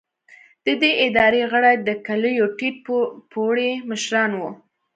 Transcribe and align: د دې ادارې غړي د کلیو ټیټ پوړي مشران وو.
د 0.65 0.67
دې 0.81 0.91
ادارې 1.05 1.41
غړي 1.51 1.75
د 1.87 1.89
کلیو 2.07 2.45
ټیټ 2.57 2.75
پوړي 3.31 3.71
مشران 3.89 4.31
وو. 4.35 4.51